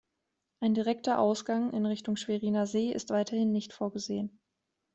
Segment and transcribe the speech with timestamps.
[0.61, 4.39] Ein direkter Ausgang in Richtung Schweriner See ist weiterhin nicht vorgesehen.